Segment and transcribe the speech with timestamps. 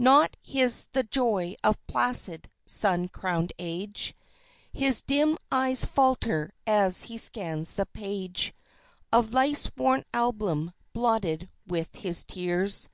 [0.00, 4.14] Not his the joy of placid, sun crowned age
[4.72, 8.52] His dim eyes falter as he scans the page
[9.12, 12.88] Of Life's worn album, blotted with his tears.